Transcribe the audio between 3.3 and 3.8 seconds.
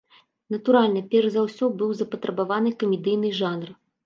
жанр.